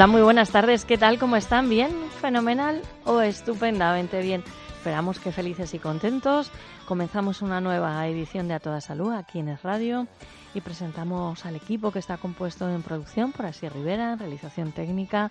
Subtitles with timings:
[0.00, 0.86] Hola, muy buenas tardes.
[0.86, 1.18] ¿Qué tal?
[1.18, 1.68] ¿Cómo están?
[1.68, 1.90] ¿Bien?
[2.22, 4.42] ¿Fenomenal o estupendamente bien?
[4.78, 6.50] Esperamos que felices y contentos.
[6.88, 10.06] Comenzamos una nueva edición de A Toda Salud aquí en Es Radio
[10.54, 15.30] y presentamos al equipo que está compuesto en producción por Así Rivera, realización técnica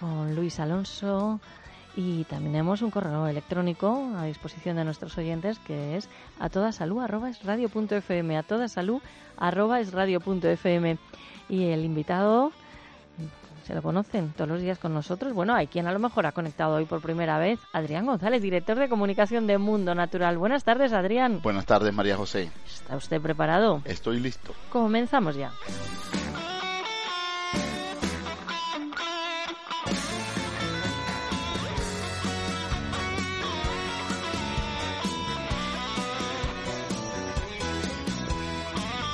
[0.00, 1.38] con Luis Alonso
[1.94, 6.08] y también tenemos un correo electrónico a disposición de nuestros oyentes que es
[6.40, 9.00] a toda a toda salud
[9.38, 10.98] arroba es.
[11.48, 12.52] Y el invitado
[13.64, 15.32] se lo conocen todos los días con nosotros.
[15.32, 17.58] Bueno, hay quien a lo mejor ha conectado hoy por primera vez.
[17.72, 20.38] Adrián González, director de comunicación de Mundo Natural.
[20.38, 21.40] Buenas tardes, Adrián.
[21.42, 22.50] Buenas tardes, María José.
[22.66, 23.82] ¿Está usted preparado?
[23.84, 24.54] Estoy listo.
[24.70, 25.52] Comenzamos ya.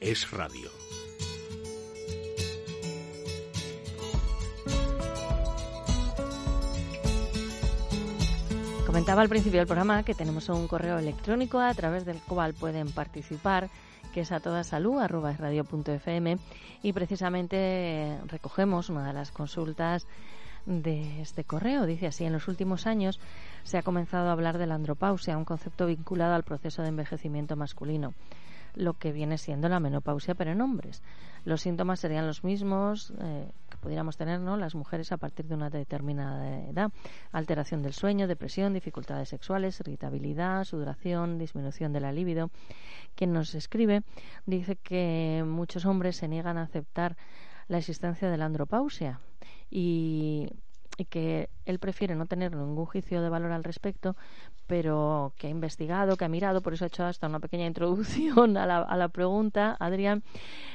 [0.00, 0.70] Es Radio.
[8.86, 12.90] Comentaba al principio del programa que tenemos un correo electrónico a través del cual pueden
[12.90, 13.68] participar
[14.14, 16.38] que es a toda salud radio.fm
[16.82, 20.06] y precisamente recogemos una de las consultas
[20.64, 21.84] de este correo.
[21.84, 23.20] Dice así, en los últimos años
[23.64, 27.54] se ha comenzado a hablar de la andropausia, un concepto vinculado al proceso de envejecimiento
[27.54, 28.14] masculino
[28.74, 31.02] lo que viene siendo la menopausia, pero en hombres.
[31.44, 34.56] Los síntomas serían los mismos eh, que pudiéramos tener ¿no?
[34.56, 36.90] las mujeres a partir de una determinada edad.
[37.32, 42.50] Alteración del sueño, depresión, dificultades sexuales, irritabilidad, sudoración, disminución de la libido.
[43.14, 44.02] Quien nos escribe
[44.46, 47.16] dice que muchos hombres se niegan a aceptar
[47.68, 49.20] la existencia de la andropausia
[49.70, 50.48] y
[51.00, 54.16] y que él prefiere no tener ningún juicio de valor al respecto,
[54.66, 58.58] pero que ha investigado, que ha mirado, por eso ha hecho hasta una pequeña introducción
[58.58, 59.78] a la, a la pregunta.
[59.80, 60.22] Adrián,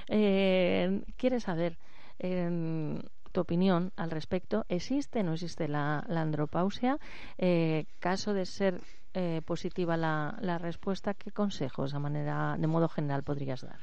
[0.09, 1.77] eh, quiere saber
[2.17, 2.99] eh,
[3.31, 4.65] tu opinión al respecto.
[4.67, 6.97] ¿Existe o no existe la, la andropausia?
[7.37, 8.81] Eh, caso de ser
[9.13, 13.77] eh, positiva la, la respuesta, ¿qué consejos a manera, de modo general podrías dar?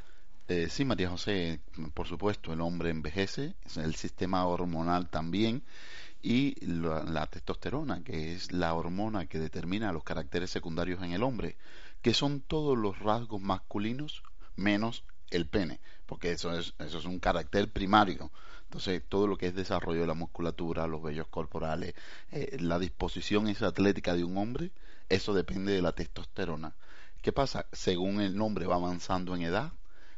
[0.48, 1.60] Eh, sí, María José,
[1.94, 5.62] por supuesto, el hombre envejece, el sistema hormonal también
[6.22, 11.56] y la, testosterona, que es la hormona que determina los caracteres secundarios en el hombre,
[12.00, 14.22] que son todos los rasgos masculinos
[14.54, 18.30] menos el pene, porque eso es, eso es un carácter primario.
[18.64, 21.94] Entonces, todo lo que es desarrollo de la musculatura, los vellos corporales,
[22.30, 24.70] eh, la disposición esa atlética de un hombre,
[25.08, 26.74] eso depende de la testosterona.
[27.20, 27.66] ¿Qué pasa?
[27.72, 29.72] Según el hombre va avanzando en edad,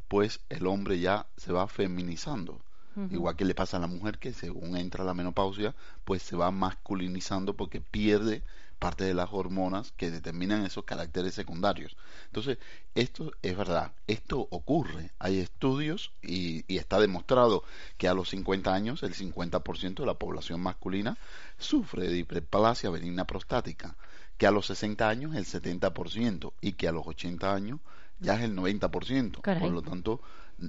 [0.08, 2.60] pues el hombre ya se va feminizando
[2.96, 3.12] Uh -huh.
[3.12, 5.74] Igual que le pasa a la mujer que según entra la menopausia,
[6.04, 8.42] pues se va masculinizando porque pierde
[8.78, 11.96] parte de las hormonas que determinan esos caracteres secundarios.
[12.26, 12.58] Entonces,
[12.94, 15.10] esto es verdad, esto ocurre.
[15.18, 17.64] Hay estudios y, y está demostrado
[17.96, 21.16] que a los 50 años el 50% de la población masculina
[21.58, 23.96] sufre de hiperplasia benigna prostática,
[24.36, 27.80] que a los 60 años el 70% y que a los 80 años
[28.20, 29.40] ya es el 90%.
[29.40, 29.62] Caray.
[29.62, 30.20] Por lo tanto,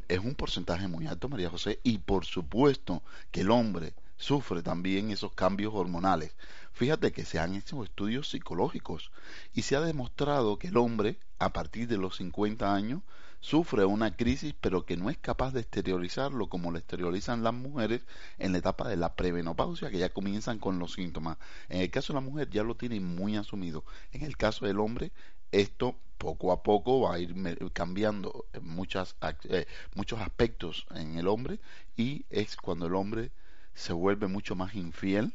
[0.08, 5.12] es un porcentaje muy alto, María José, y por supuesto que el hombre sufre también
[5.12, 6.36] esos cambios hormonales.
[6.74, 9.12] Fíjate que se han hecho estudios psicológicos
[9.54, 13.02] y se ha demostrado que el hombre, a partir de los 50 años,
[13.40, 18.02] sufre una crisis, pero que no es capaz de exteriorizarlo como lo exteriorizan las mujeres
[18.40, 21.38] en la etapa de la premenopausia, que ya comienzan con los síntomas.
[21.70, 23.84] En el caso de la mujer ya lo tiene muy asumido.
[24.12, 25.12] En el caso del hombre,
[25.60, 27.34] esto poco a poco va a ir
[27.74, 31.60] cambiando muchas, eh, muchos aspectos en el hombre
[31.96, 33.32] y es cuando el hombre
[33.74, 35.34] se vuelve mucho más infiel,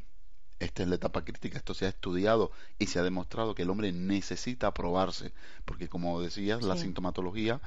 [0.58, 3.70] esta es la etapa crítica, esto se ha estudiado y se ha demostrado que el
[3.70, 5.32] hombre necesita probarse,
[5.64, 7.60] porque como decías, la sintomatología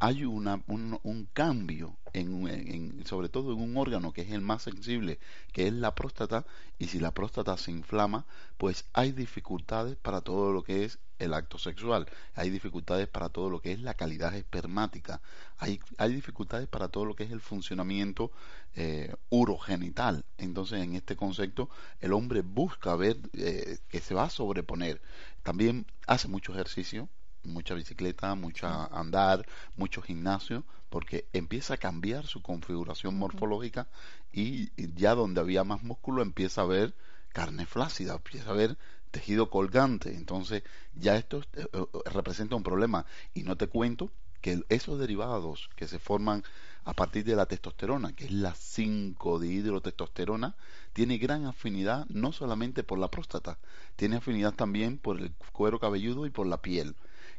[0.00, 4.40] hay una, un, un cambio, en, en, sobre todo en un órgano que es el
[4.40, 5.18] más sensible,
[5.52, 6.46] que es la próstata,
[6.78, 8.26] y si la próstata se inflama,
[8.56, 13.48] pues hay dificultades para todo lo que es el acto sexual, hay dificultades para todo
[13.48, 15.20] lo que es la calidad espermática,
[15.58, 18.30] hay, hay dificultades para todo lo que es el funcionamiento
[18.74, 20.24] eh, urogenital.
[20.36, 21.70] Entonces, en este concepto,
[22.00, 25.00] el hombre busca ver eh, que se va a sobreponer.
[25.42, 27.08] También hace mucho ejercicio,
[27.46, 29.46] mucha bicicleta, mucha andar,
[29.76, 33.88] mucho gimnasio, porque empieza a cambiar su configuración morfológica
[34.32, 36.94] y ya donde había más músculo empieza a ver
[37.32, 38.76] carne flácida, empieza a ver
[39.10, 40.14] tejido colgante.
[40.14, 40.62] Entonces
[40.94, 43.06] ya esto eh, eh, representa un problema.
[43.34, 44.10] Y no te cuento
[44.40, 46.44] que esos derivados que se forman
[46.84, 50.54] a partir de la testosterona, que es la 5-dihidrotestosterona,
[50.92, 53.58] tiene gran afinidad no solamente por la próstata,
[53.96, 56.94] tiene afinidad también por el cuero cabelludo y por la piel.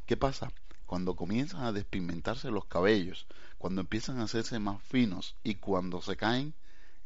[0.08, 0.50] ¿Qué pasa?
[0.86, 3.26] Cuando comienzan a despigmentarse los cabellos,
[3.58, 6.54] cuando empiezan a hacerse más finos y cuando se caen,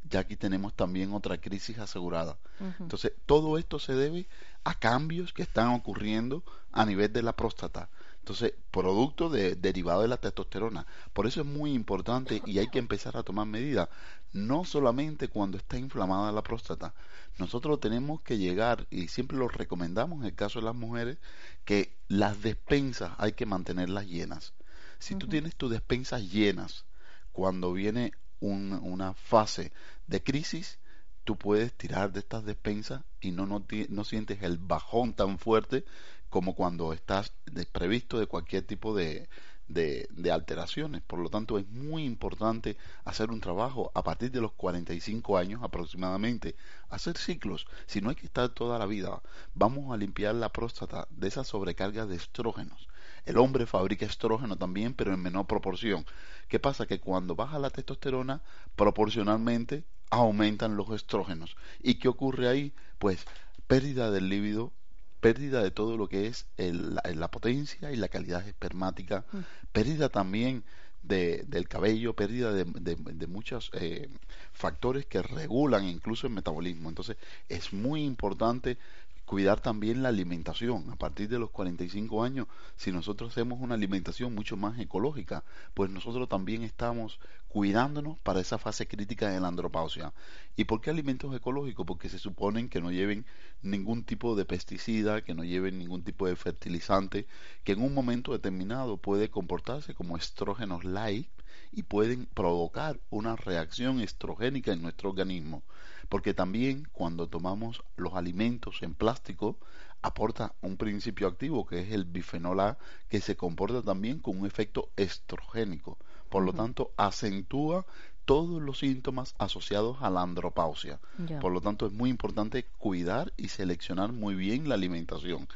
[0.09, 2.39] ya aquí tenemos también otra crisis asegurada.
[2.79, 4.29] Entonces, todo esto se debe
[4.63, 7.89] a cambios que están ocurriendo a nivel de la próstata.
[8.23, 10.87] Entonces, producto de, derivado de la testosterona.
[11.13, 13.89] Por eso es muy importante y hay que empezar a tomar medidas,
[14.33, 16.95] no solamente cuando está inflamada la próstata.
[17.39, 21.19] Nosotros tenemos que llegar, y siempre lo recomendamos en el caso de las mujeres,
[21.65, 24.53] que las despensas hay que mantenerlas llenas.
[25.01, 26.85] Si tú tienes tus despensas llenas,
[27.33, 29.73] cuando viene una fase
[30.07, 30.79] de crisis,
[31.25, 35.85] tú puedes tirar de estas despensas y no, no, no sientes el bajón tan fuerte
[36.33, 39.29] como cuando estás desprevisto de cualquier tipo de,
[39.69, 41.03] de, de, alteraciones.
[41.03, 45.61] Por lo tanto, es muy importante hacer un trabajo a partir de los 45 años
[45.63, 46.57] aproximadamente,
[46.89, 49.21] hacer ciclos, si no hay que estar toda la vida.
[49.53, 52.89] Vamos a limpiar la próstata de esa sobrecarga de estrógenos.
[53.27, 56.07] El hombre fabrica estrógeno también, pero en menor proporción.
[56.49, 56.87] ¿Qué pasa?
[56.87, 58.41] Que cuando baja la testosterona,
[58.75, 61.57] proporcionalmente aumentan los estrógenos.
[61.83, 62.73] ¿Y qué ocurre ahí?
[62.99, 63.27] Pues
[63.67, 64.73] pérdida del líbido,
[65.23, 69.39] pérdida de todo lo que es la, potencia y la calidad espermática, mm.
[69.71, 70.65] pérdida también
[71.05, 74.09] de, del cabello, pérdida de, de, muchos eh,
[74.53, 76.89] factores que regulan incluso el metabolismo.
[76.89, 77.17] Entonces
[77.49, 78.79] es muy importante
[79.25, 80.91] cuidar también la alimentación.
[80.91, 82.47] A partir de los 45 años,
[82.77, 88.59] si nosotros hacemos una alimentación mucho más ecológica, pues nosotros también estamos cuidándonos para esa
[88.59, 90.13] fase crítica de la andropausia.
[90.57, 91.87] ¿Y por qué alimentos ecológicos?
[91.87, 93.27] Porque se suponen que no lleven
[93.63, 97.27] ningún tipo de pesticida, que no lleven ningún tipo de fertilizante,
[97.65, 101.29] que en un momento determinado puede comportarse como estrógenos light
[101.73, 105.63] y pueden provocar una reacción estrogénica en nuestro organismo
[106.09, 109.57] porque también cuando tomamos los alimentos en plástico
[110.03, 112.79] aporta un principio activo que es el bifenol A
[113.09, 115.99] que se comporta también con un efecto estrogénico.
[116.29, 117.85] Por lo tanto, acentúa
[118.25, 121.01] todos los síntomas asociados a la andropausia.
[121.41, 125.49] Por lo tanto, es muy importante cuidar y seleccionar muy bien la alimentación.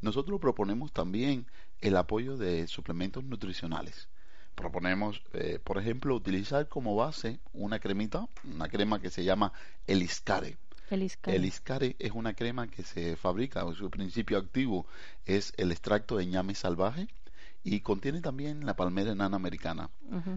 [0.00, 1.46] Nosotros proponemos también
[1.80, 4.08] el apoyo de suplementos nutricionales
[4.54, 9.52] proponemos, eh, por ejemplo, utilizar como base una cremita, una crema que se llama
[9.86, 10.56] Eliscare.
[10.90, 11.36] Eliscare.
[11.36, 14.86] Eliscare es una crema que se fabrica, su principio activo
[15.24, 17.08] es el extracto de ñame salvaje
[17.64, 19.88] y contiene también la palmera enana americana.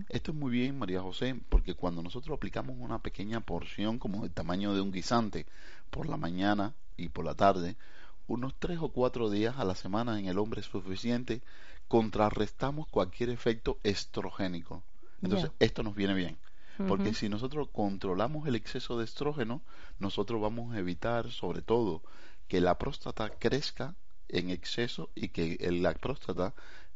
[0.07, 4.31] Esto es muy bien, María José, porque cuando nosotros aplicamos una pequeña porción como el
[4.31, 5.45] tamaño de un guisante
[5.89, 7.75] por la mañana y por la tarde,
[8.27, 11.41] unos tres o cuatro días a la semana en el hombre es suficiente
[11.87, 14.83] contrarrestamos cualquier efecto estrogénico.
[15.21, 16.37] Entonces, esto nos viene bien.
[16.87, 19.63] Porque si nosotros controlamos el exceso de estrógeno,
[19.97, 22.03] nosotros vamos a evitar, sobre todo,
[22.47, 23.95] que la próstata crezca
[24.29, 26.53] en exceso y que la próstata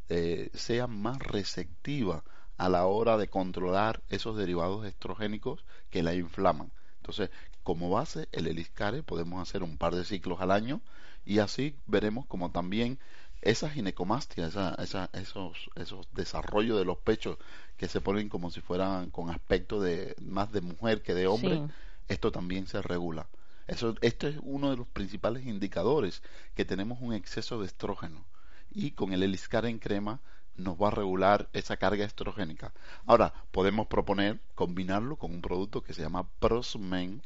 [0.10, 2.24] eh, sea más receptiva
[2.58, 6.72] a la hora de controlar esos derivados estrogénicos que la inflaman.
[6.98, 7.32] Entonces,
[7.64, 10.82] como base, el Eliscare podemos hacer un par de ciclos al año
[11.26, 13.00] y así veremos como también
[13.42, 17.38] esa ginecomastia, esa, esa, esos, esos desarrollos de los pechos
[17.78, 21.62] que se ponen como si fueran con aspecto de más de mujer que de hombre,
[22.08, 23.28] esto también se regula.
[23.68, 26.22] Eso, esto es uno de los principales indicadores
[26.56, 28.26] que tenemos un exceso de estrógeno
[28.74, 30.20] y con el Eliscar en crema
[30.56, 32.74] nos va a regular esa carga estrogénica.
[33.06, 37.22] Ahora, podemos proponer combinarlo con un producto que se llama Prosmen,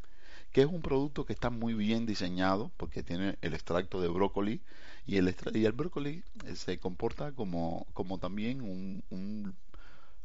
[0.55, 4.61] que es un producto que está muy bien diseñado porque tiene el extracto de brócoli
[5.05, 7.85] y el, y el brócoli eh, se comporta como,
[8.21, 9.53] también un,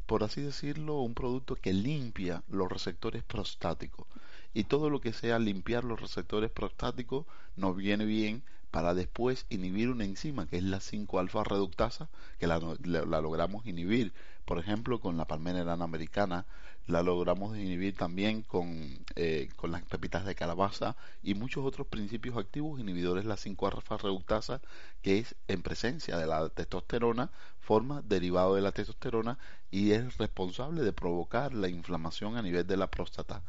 [0.06, 4.06] por así decirlo, un producto que limpia los receptores prostáticos.
[4.54, 9.88] y todo lo que sea limpiar los receptores prostáticos nos viene bien para después inhibir
[9.90, 12.08] una enzima que es la 5-alfa reductasa,
[12.38, 14.12] que la, logramos inhibir,
[14.44, 16.46] por ejemplo, con la palmera americana,
[16.90, 22.36] la logramos inhibir también con, eh, con las pepitas de calabaza y muchos otros principios
[22.36, 24.60] activos inhibidores la 5-alfa reductasa,
[25.02, 27.30] que es en presencia de la testosterona,
[27.60, 29.38] forma derivado de la testosterona
[29.70, 33.42] y es responsable de provocar la inflamación a nivel de la próstata.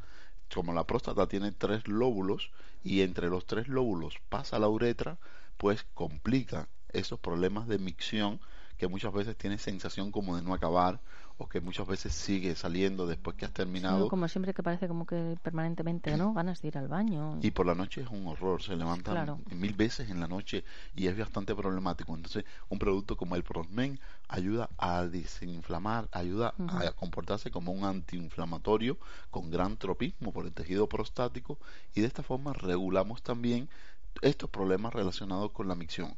[0.53, 2.51] Como la próstata tiene tres lóbulos
[2.83, 5.17] y entre los tres lóbulos pasa la uretra,
[5.57, 8.39] pues complica esos problemas de micción
[8.77, 10.99] que muchas veces tiene sensación como de no acabar
[11.41, 14.07] o que muchas veces sigue saliendo después que has terminado.
[14.09, 16.33] como siempre que parece como que permanentemente, ¿no?
[16.35, 17.39] Ganas de ir al baño.
[17.41, 20.63] Y por la noche es un horror, se levantan mil veces en la noche
[20.95, 22.15] y es bastante problemático.
[22.15, 28.97] Entonces, un producto como el Prosmen ayuda a desinflamar, ayuda a comportarse como un antiinflamatorio
[29.31, 31.57] con gran tropismo por el tejido prostático
[31.95, 33.67] y de esta forma regulamos también
[34.21, 36.15] estos problemas relacionados con la micción.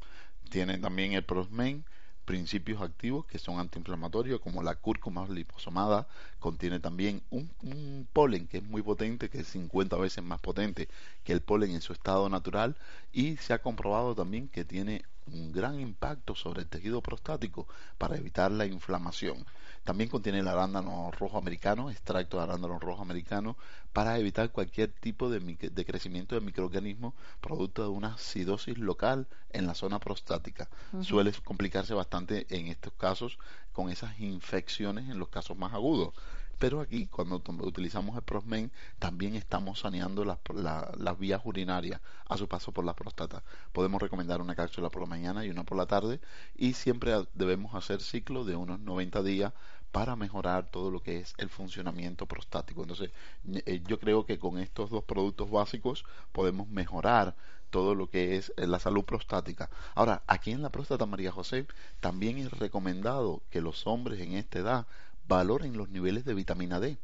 [0.49, 1.85] Tiene también el Prosmen
[2.25, 6.07] principios activos que son antiinflamatorios como la cúrcuma liposomada
[6.39, 10.87] contiene también un, un, polen que es muy potente que es 50 veces más potente
[11.23, 12.75] que el polen en su estado natural
[13.11, 18.17] y se ha comprobado también que tiene un gran impacto sobre el tejido prostático para
[18.17, 19.45] evitar la inflamación.
[19.83, 23.57] También contiene el arándano rojo americano, extracto de arándano rojo americano,
[23.91, 29.67] para evitar cualquier tipo de, de crecimiento de microorganismos producto de una acidosis local en
[29.67, 30.69] la zona prostática.
[31.01, 33.37] Suele complicarse bastante en estos casos
[33.73, 36.13] con esas infecciones en los casos más agudos.
[36.59, 42.71] Pero aquí, cuando utilizamos el Prosmen, también estamos saneando las, vías urinarias a su paso
[42.71, 43.43] por la próstata.
[43.71, 46.19] Podemos recomendar una cápsula por la mañana y una por la tarde
[46.55, 49.53] y siempre debemos hacer ciclo de unos 90 días
[49.91, 52.81] para mejorar todo lo que es el funcionamiento prostático.
[52.81, 53.11] Entonces,
[53.65, 57.35] eh, yo creo que con estos dos productos básicos podemos mejorar
[57.73, 59.69] todo lo que es eh, la salud prostática.
[59.95, 61.67] Ahora, aquí en la próstata María José,
[61.99, 64.87] también es recomendado que los hombres en esta edad
[65.27, 66.97] valoren los niveles de vitamina D,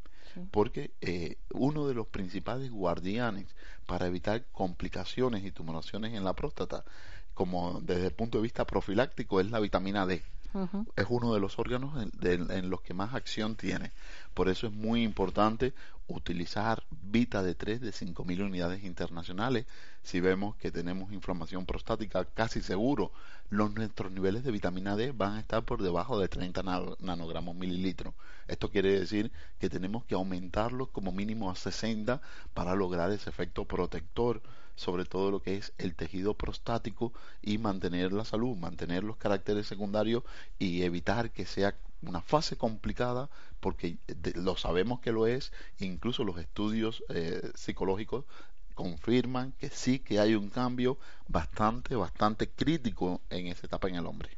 [0.52, 3.48] porque eh, uno de los principales guardianes
[3.86, 6.84] para evitar complicaciones y tumoraciones en la próstata,
[7.34, 10.22] como desde el punto de vista profiláctico, es la vitamina D.
[10.96, 13.92] Es uno de los órganos en, los que más acción tiene.
[14.34, 15.74] Por eso es muy importante
[16.08, 19.68] utilizar Vita D3 de 5.000 unidades internacionales.
[20.02, 23.12] Si vemos que tenemos inflamación prostática, casi seguro
[23.52, 26.64] los, nuestros niveles de vitamina D van a estar por debajo de 30
[27.00, 28.16] nanogramos mililitros.
[28.48, 32.22] Esto quiere decir que tenemos que aumentarlos como mínimo a 60
[32.56, 34.42] para lograr ese efecto protector
[34.80, 39.68] sobre todo lo que es el tejido prostático y mantener la salud, mantener los caracteres
[39.68, 40.24] secundarios
[40.58, 43.98] y evitar que sea una fase complicada porque
[44.36, 48.24] lo sabemos que lo es, incluso los estudios eh, psicológicos
[48.74, 54.06] confirman que sí que hay un cambio bastante, bastante crítico en esa etapa en el
[54.06, 54.30] hombre.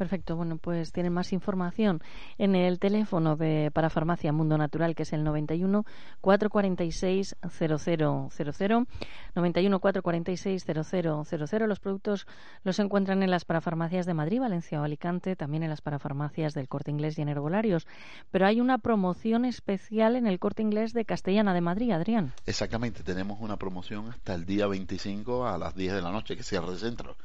[0.00, 2.00] Perfecto, bueno, pues tienen más información
[2.38, 5.84] en el teléfono de para Farmacia Mundo Natural, que es el 91
[6.22, 8.86] 446 0000,
[9.34, 11.68] 91 446 0000.
[11.68, 12.26] Los productos
[12.64, 16.66] los encuentran en las parafarmacias de Madrid, Valencia o Alicante, también en las parafarmacias del
[16.66, 17.86] Corte Inglés y en Herbolarios.
[18.30, 22.32] Pero hay una promoción especial en el Corte Inglés de Castellana de Madrid, Adrián.
[22.46, 26.42] Exactamente, tenemos una promoción hasta el día 25 a las 10 de la noche que
[26.42, 27.18] cierra el centro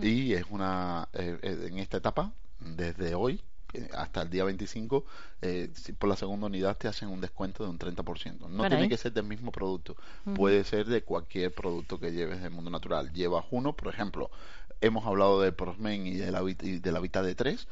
[0.00, 3.40] y es una, eh, eh, en esta etapa, desde hoy
[3.72, 5.04] eh, hasta el día 25,
[5.98, 8.48] por la segunda unidad te hacen un descuento de un 30%.
[8.48, 9.96] No tiene que ser del mismo producto,
[10.34, 13.12] puede ser de cualquier producto que lleves del mundo natural.
[13.12, 14.30] Llevas uno, por ejemplo,
[14.80, 17.66] hemos hablado de Prosmen y de la, y de la Vita de 3,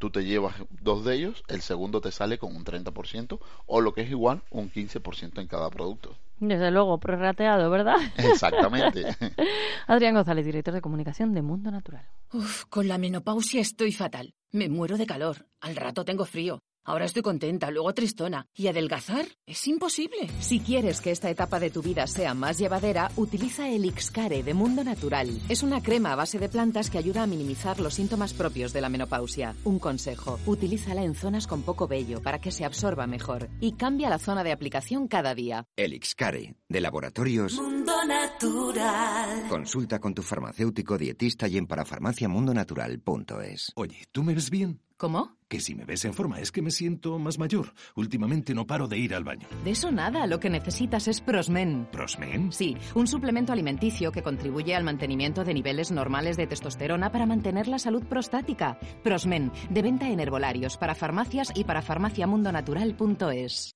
[0.00, 3.92] tú te llevas dos de ellos, el segundo te sale con un 30% o lo
[3.92, 6.16] que es igual, un 15% en cada producto.
[6.38, 7.98] Desde luego, prorrateado, ¿verdad?
[8.16, 9.04] Exactamente.
[9.86, 12.08] Adrián González, director de comunicación de Mundo Natural.
[12.32, 14.32] Uf, con la menopausia estoy fatal.
[14.50, 15.46] Me muero de calor.
[15.60, 16.60] Al rato tengo frío.
[16.90, 18.48] Ahora estoy contenta, luego tristona.
[18.52, 19.24] ¿Y adelgazar?
[19.46, 20.28] Es imposible.
[20.40, 24.54] Si quieres que esta etapa de tu vida sea más llevadera, utiliza el Ixcare de
[24.54, 25.40] Mundo Natural.
[25.48, 28.80] Es una crema a base de plantas que ayuda a minimizar los síntomas propios de
[28.80, 29.54] la menopausia.
[29.62, 34.10] Un consejo, utilízala en zonas con poco vello para que se absorba mejor y cambia
[34.10, 35.66] la zona de aplicación cada día.
[35.76, 39.46] El Ixcare, de laboratorios Mundo Natural.
[39.48, 43.70] Consulta con tu farmacéutico dietista y en parafarmaciamundonatural.es.
[43.76, 44.80] Oye, ¿tú me ves bien?
[45.00, 45.34] ¿Cómo?
[45.48, 47.72] Que si me ves en forma es que me siento más mayor.
[47.96, 49.48] Últimamente no paro de ir al baño.
[49.64, 51.88] De eso nada, lo que necesitas es Prosmen.
[51.90, 52.52] ¿Prosmen?
[52.52, 57.66] Sí, un suplemento alimenticio que contribuye al mantenimiento de niveles normales de testosterona para mantener
[57.66, 58.78] la salud prostática.
[59.02, 63.72] Prosmen, de venta en herbolarios, para farmacias y para farmaciamundonatural.es.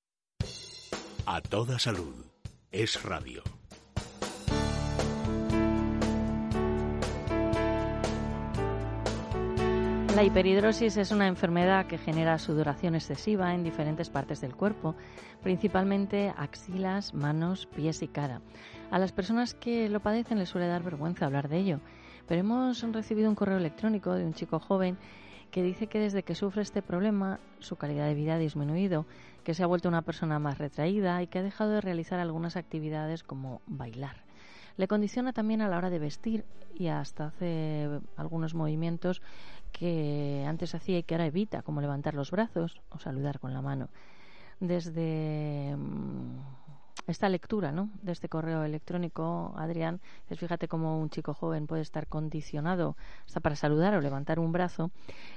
[1.25, 2.15] A toda salud
[2.71, 3.43] Es Radio.
[10.15, 14.95] La hiperhidrosis es una enfermedad que genera sudoración excesiva en diferentes partes del cuerpo,
[15.43, 18.41] principalmente axilas, manos, pies y cara.
[18.93, 21.81] A las personas que lo padecen les suele dar vergüenza hablar de ello,
[22.29, 24.99] pero hemos recibido un correo electrónico de un chico joven
[25.51, 29.07] que dice que desde que sufre este problema su calidad de vida ha disminuido,
[29.43, 32.57] que se ha vuelto una persona más retraída y que ha dejado de realizar algunas
[32.57, 34.24] actividades como bailar.
[34.77, 39.23] Le condiciona también a la hora de vestir y hasta hace algunos movimientos
[39.73, 43.63] que antes hacía y que ahora evita, como levantar los brazos o saludar con la
[43.63, 43.89] mano.
[44.61, 46.39] Desde mm,
[47.07, 47.91] esta lectura ¿no?
[48.03, 53.57] de este correo electrónico, Adrián, fíjate cómo un chico joven puede estar condicionado hasta para
[53.57, 54.91] saludar o levantar un brazo.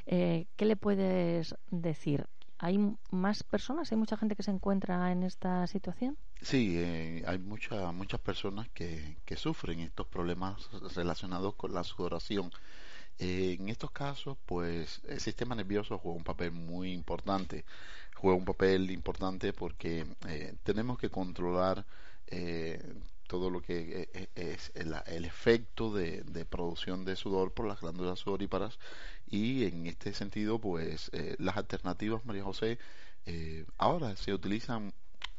[0.06, 2.28] Eh, ¿Qué le puedes decir?
[2.60, 2.80] ¿Hay
[3.12, 3.92] más personas?
[3.92, 6.18] ¿Hay mucha gente que se encuentra en esta situación?
[6.42, 12.52] Sí, eh, hay mucha, muchas personas que, que sufren estos problemas relacionados con la sudoración
[13.20, 17.66] en estos casos, pues el sistema nervioso juega un papel muy importante.
[18.16, 21.86] Juega un papel importante porque eh, tenemos que controlar
[22.28, 22.82] eh,
[23.28, 28.80] todo lo que eh, es el, efecto de, producción de sudor por las glándulas sudoríparas
[29.28, 32.80] y en este sentido, pues las alternativas, María José,
[33.78, 34.94] ahora se utilizan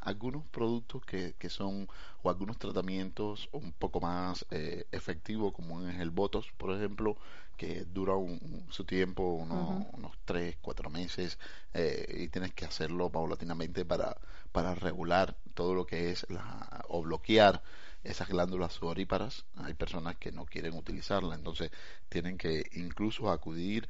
[0.08, 1.88] algunos productos que, que son
[2.22, 7.16] o algunos tratamientos un poco más efectivos como es el Botox por ejemplo
[7.58, 11.38] que dura un, su tiempo, unos tres, cuatro meses,
[11.74, 14.16] eh, y tienes que hacerlo paulatinamente para,
[14.52, 17.60] para regular todo lo que es la, o bloquear
[18.04, 19.44] esas glándulas sudoríparas.
[19.56, 21.72] Hay personas que no quieren utilizarla, entonces
[22.08, 23.88] tienen que incluso acudir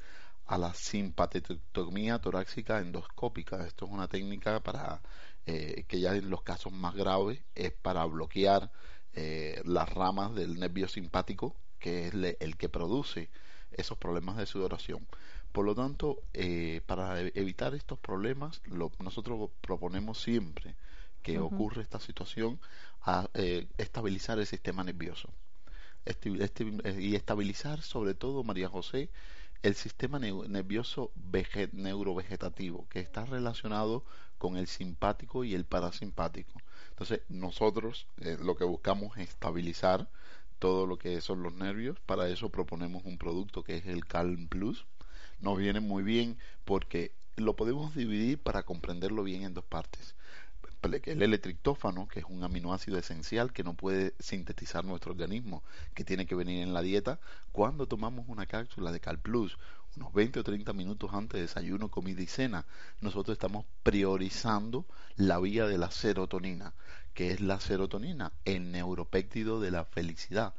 [0.49, 3.67] a la simpatectomía torácica endoscópica.
[3.67, 5.01] Esto es una técnica para
[5.47, 8.71] eh, que ya en los casos más graves es para bloquear
[9.15, 13.31] eh, las ramas del nervio simpático, que es el que produce
[13.71, 15.07] esos problemas de sudoración.
[15.53, 20.77] Por lo tanto, eh, para e-, evitar estos problemas, lo, nosotros proponemos siempre
[21.23, 22.59] que ocurre esta situación
[23.03, 25.29] a eh, estabilizar el sistema nervioso.
[26.99, 29.11] Y estabilizar sobre todo, María José,
[29.63, 31.11] el sistema nervioso
[31.73, 34.05] neurovegetativo, que está relacionado
[34.39, 36.53] con el simpático y el parasimpático.
[36.91, 40.09] Entonces, nosotros lo que buscamos es estabilizar
[40.59, 41.99] todo lo que son los nervios.
[42.01, 44.87] Para eso proponemos un producto que es el Calm Plus.
[45.41, 50.15] Nos viene muy bien porque lo podemos dividir para comprenderlo bien en dos partes.
[50.83, 56.25] El L-triptófano, que es un aminoácido esencial que no puede sintetizar nuestro organismo, que tiene
[56.25, 57.19] que venir en la dieta,
[57.51, 59.59] cuando tomamos una cápsula de Cal Plus,
[59.97, 62.65] unos 20 o 30 minutos antes de desayuno, comida y cena,
[63.01, 64.87] nosotros estamos priorizando
[65.17, 66.75] la vía de la serotonina.
[67.13, 70.55] Que es la serotonina, el neuropéptido de la felicidad,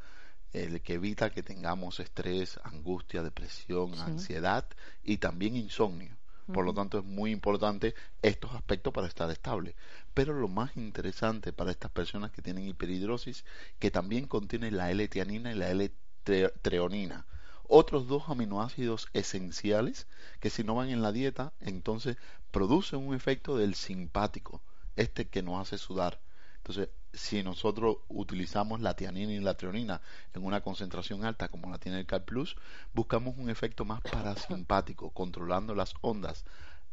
[0.52, 4.68] el que evita que tengamos estrés, angustia, depresión, ansiedad
[5.02, 6.19] y también insomnio.
[6.52, 9.76] Por lo tanto, es muy importante estos aspectos para estar estable.
[10.14, 13.46] Pero lo más interesante para estas personas que tienen hiperhidrosis,
[13.78, 17.26] que también contiene la L-tianina y la L-treonina.
[17.68, 20.08] Otros dos aminoácidos esenciales
[20.40, 22.18] que si no van en la dieta, entonces
[22.50, 24.62] producen un efecto del simpático,
[24.96, 26.20] este que nos hace sudar.
[26.58, 30.02] Entonces, si nosotros utilizamos la tianina y la treonina
[30.34, 32.56] en una concentración alta como la tiene el Cal Plus,
[32.94, 36.46] buscamos un efecto más parasimpático, controlando las ondas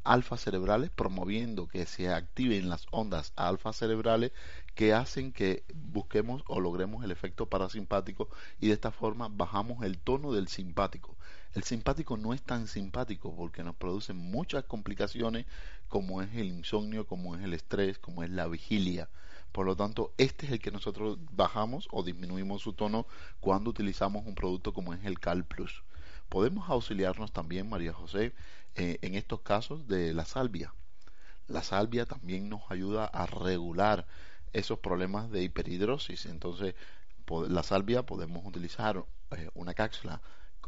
[0.07, 4.33] alfa cerebrales, promoviendo que se activen las ondas alfa cerebrales
[4.75, 8.29] que hacen que busquemos o logremos el efecto parasimpático
[8.61, 11.17] y de esta forma bajamos el tono del simpático.
[11.55, 15.47] El simpático no es tan simpático porque nos produce muchas complicaciones
[15.89, 19.09] como es el insomnio, como es el estrés, como es la vigilia.
[19.57, 23.07] Por lo tanto, este es el que nosotros bajamos o disminuimos su tono
[23.41, 25.83] cuando utilizamos un producto como es el Cal Plus.
[26.29, 28.35] Podemos auxiliarnos también, María José,
[28.75, 30.75] eh, en estos casos de la salvia.
[31.49, 34.07] La salvia también nos ayuda a regular
[34.53, 36.27] esos problemas de hiperhidrosis.
[36.27, 36.75] Entonces,
[37.49, 40.21] la salvia podemos utilizar eh, una cápsula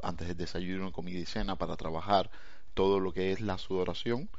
[0.03, 2.31] antes del desayuno, comida y cena para trabajar
[2.72, 4.31] todo lo que es la sudoración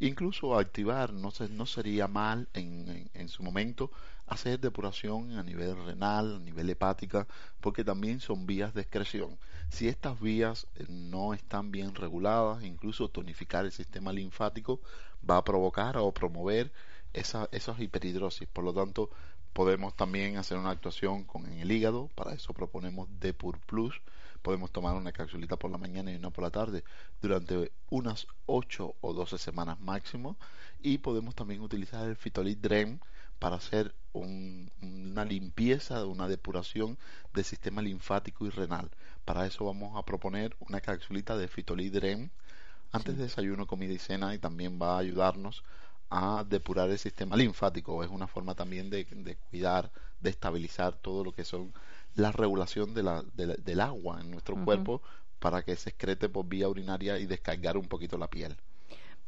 [0.00, 3.90] Incluso activar, no, no sería mal en, en, su momento
[4.26, 7.26] hacer depuración a nivel renal, a nivel hepática,
[7.60, 9.38] porque también son vías de excreción.
[9.68, 14.80] Si estas vías eh, no están bien reguladas, incluso tonificar el sistema linfático
[15.28, 16.72] va a provocar o promover
[17.12, 18.48] esa, esas hiperhidrosis.
[18.48, 19.10] Por lo tanto,
[19.52, 24.00] podemos también hacer una actuación con el hígado, para eso proponemos Depur Plus,
[24.42, 26.84] podemos tomar una capsulita por la mañana y una por la tarde
[27.20, 30.36] durante unas 8 o 12 semanas máximo
[30.80, 33.00] y podemos también utilizar el Fitolit Drem
[33.40, 36.98] para hacer una limpieza, una depuración
[37.32, 38.90] del sistema linfático y renal.
[39.24, 42.30] Para eso vamos a proponer una capsulita de fitolidrem
[42.92, 45.64] antes de desayuno, comida y cena y también va a ayudarnos
[46.10, 48.02] a depurar el sistema linfático.
[48.04, 49.06] Es una forma también de,
[49.48, 51.72] cuidar, de estabilizar todo lo que son
[52.14, 55.02] la regulación de la, del agua en nuestro cuerpo
[55.38, 58.56] para que se excrete por vía urinaria y descargar un poquito la piel.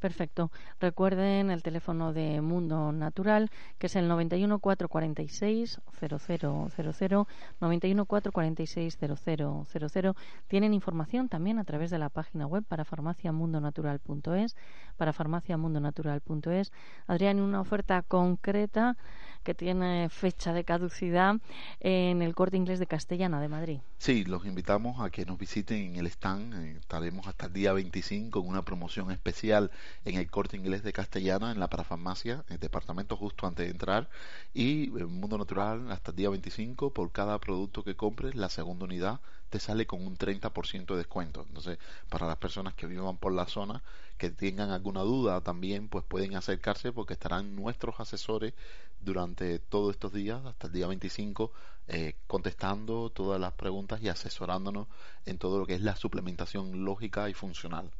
[0.03, 0.51] Perfecto.
[0.81, 7.27] Recuerden el teléfono de Mundo Natural, que es el 91 446 0000,
[7.61, 10.15] 91 446 0000.
[10.49, 14.57] Tienen información también a través de la página web para farmaciamundonatural.es,
[14.97, 16.73] para farmaciamundonatural.es.
[17.07, 18.97] Adrián, una oferta concreta
[19.43, 21.37] que tiene fecha de caducidad
[21.81, 23.81] en el Corte Inglés de Castellana de Madrid.
[23.99, 26.55] Sí, los invitamos a que nos visiten en el stand.
[26.55, 29.71] Eh, estaremos hasta el día 25 con una promoción especial
[30.05, 34.09] en el Corte Inglés de Castellana, en la parafarmacia, el departamento justo antes de entrar.
[34.55, 38.85] Y en Mundo Natural hasta el día 25, por cada producto que compres, la segunda
[38.85, 39.21] unidad
[39.53, 41.45] te sale con un 30% de descuento.
[41.47, 43.83] Entonces, para las personas que vivan por la zona,
[44.17, 48.55] que tengan alguna duda también, pues pueden acercarse porque estarán nuestros asesores
[48.99, 51.53] durante todos estos días, hasta el día 25,
[51.89, 54.89] eh, contestando todas las preguntas y asesorándonos
[55.27, 57.91] en todo lo que es la suplementación lógica y funcional.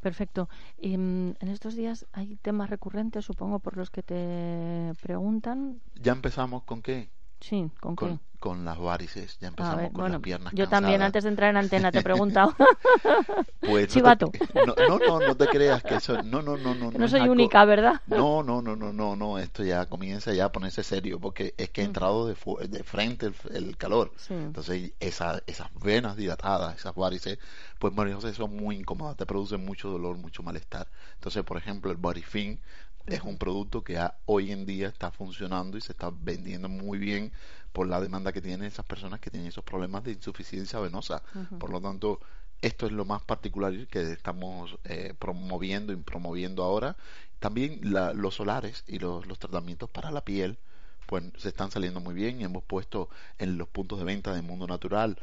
[0.00, 0.48] Perfecto.
[0.78, 5.82] Y, mm, en estos días hay temas recurrentes, supongo, por los que te preguntan.
[5.94, 7.10] ¿Ya empezamos con qué?
[7.40, 8.18] Sí, ¿con, qué?
[8.46, 11.90] Con las varices, ya empezamos con las piernas Yo también, antes de entrar en antena,
[11.90, 12.54] te he preguntado.
[13.60, 14.30] pues Chivato.
[14.54, 16.22] No, no, no, no, te creas que eso...
[16.22, 16.92] No, no, no, no.
[16.92, 18.00] No, soy única, ¿verdad?
[18.06, 21.70] No, no, no, no, no, no, esto ya comienza ya a ponerse serio, porque es
[21.70, 21.88] que ha mm.
[21.88, 22.36] entrado de,
[22.68, 24.12] de frente el, calor.
[24.30, 27.40] Entonces, esa, esas venas dilatadas, esas varices,
[27.80, 30.86] pues, María José, son muy incómodas, te producen mucho dolor, mucho malestar.
[31.14, 32.60] Entonces, por ejemplo, el Body Fin
[33.06, 37.32] es un producto que hoy en día está funcionando y se está vendiendo muy bien
[37.76, 41.22] por la demanda que tienen esas personas que tienen esos problemas de insuficiencia venosa.
[41.58, 42.20] Por lo tanto,
[42.62, 46.96] esto es lo más particular que estamos eh, promoviendo y promoviendo ahora.
[47.38, 50.56] También los solares y los, tratamientos para la piel,
[51.04, 54.40] pues se están saliendo muy bien y hemos puesto en los puntos de venta de
[54.40, 55.18] Mundo Natural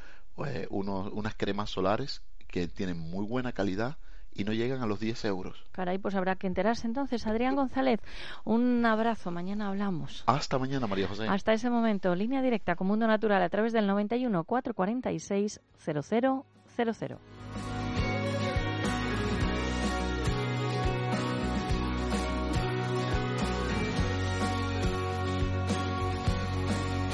[0.45, 3.97] eh, unas cremas solares que tienen muy buena calidad
[4.35, 5.63] y no llegan a los 10 euros.
[5.71, 7.27] Caray, pues habrá que enterarse entonces.
[7.27, 7.99] Adrián González,
[8.43, 9.31] un abrazo.
[9.31, 10.23] Mañana hablamos.
[10.27, 11.27] Hasta mañana, María José.
[11.27, 16.43] Hasta ese momento, línea directa con Mundo Natural a través del 91 446 0000.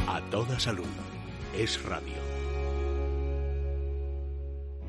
[0.08, 0.86] A toda salud.
[1.54, 2.29] Es radio.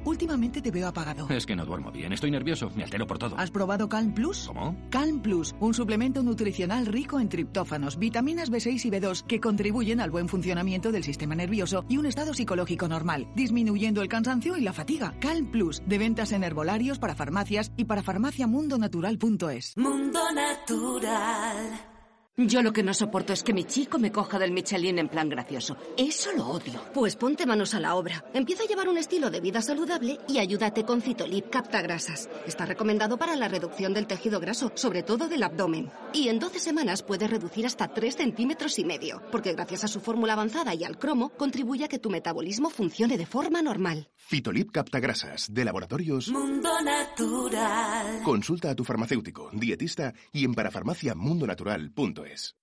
[0.05, 1.29] Últimamente te veo apagado.
[1.29, 3.37] Es que no duermo bien, estoy nervioso, me altero por todo.
[3.39, 4.47] ¿Has probado Calm Plus?
[4.47, 4.77] ¿Cómo?
[4.91, 10.11] Calm Plus, un suplemento nutricional rico en triptófanos, vitaminas B6 y B2 que contribuyen al
[10.11, 14.73] buen funcionamiento del sistema nervioso y un estado psicológico normal, disminuyendo el cansancio y la
[14.73, 15.15] fatiga.
[15.21, 19.77] Calm Plus, de ventas en herbolarios para farmacias y para farmaciamundonatural.es.
[19.77, 22.00] Mundo Natural.
[22.43, 25.29] Yo lo que no soporto es que mi chico me coja del Michelin en plan
[25.29, 25.77] gracioso.
[25.99, 26.81] Eso lo odio.
[26.95, 28.25] Pues ponte manos a la obra.
[28.33, 32.31] Empieza a llevar un estilo de vida saludable y ayúdate con Citolip Capta Grasas.
[32.47, 35.93] Está recomendado para la reducción del tejido graso, sobre todo del abdomen.
[36.15, 40.01] Y en 12 semanas puedes reducir hasta 3 centímetros y medio, porque gracias a su
[40.01, 44.09] fórmula avanzada y al cromo, contribuye a que tu metabolismo funcione de forma normal.
[44.31, 48.23] Fitolip Capta Grasas, de laboratorios Mundo Natural.
[48.23, 52.60] Consulta a tu farmacéutico, dietista y en parafarmaciamundonatural.es.